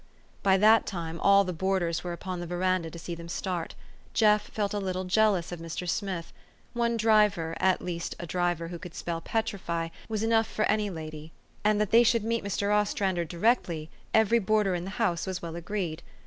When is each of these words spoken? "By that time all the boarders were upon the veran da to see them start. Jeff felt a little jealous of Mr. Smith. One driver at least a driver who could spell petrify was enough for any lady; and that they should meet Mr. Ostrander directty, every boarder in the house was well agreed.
"By 0.41 0.57
that 0.57 0.87
time 0.87 1.19
all 1.19 1.43
the 1.43 1.53
boarders 1.53 2.03
were 2.03 2.11
upon 2.11 2.39
the 2.39 2.47
veran 2.47 2.81
da 2.81 2.89
to 2.89 2.97
see 2.97 3.13
them 3.13 3.29
start. 3.29 3.75
Jeff 4.15 4.49
felt 4.49 4.73
a 4.73 4.79
little 4.79 5.03
jealous 5.03 5.51
of 5.51 5.59
Mr. 5.59 5.87
Smith. 5.87 6.33
One 6.73 6.97
driver 6.97 7.55
at 7.59 7.83
least 7.83 8.15
a 8.19 8.25
driver 8.25 8.69
who 8.69 8.79
could 8.79 8.95
spell 8.95 9.21
petrify 9.21 9.89
was 10.09 10.23
enough 10.23 10.47
for 10.47 10.65
any 10.65 10.89
lady; 10.89 11.33
and 11.63 11.79
that 11.79 11.91
they 11.91 12.01
should 12.01 12.23
meet 12.23 12.43
Mr. 12.43 12.73
Ostrander 12.73 13.25
directty, 13.25 13.89
every 14.11 14.39
boarder 14.39 14.73
in 14.73 14.85
the 14.85 14.89
house 14.97 15.27
was 15.27 15.43
well 15.43 15.55
agreed. 15.55 16.01